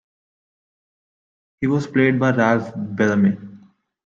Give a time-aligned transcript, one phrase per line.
[1.59, 3.37] He was played by Ralph Bellamy.